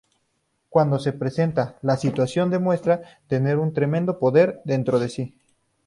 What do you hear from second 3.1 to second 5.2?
tener un tremendo poder dentro de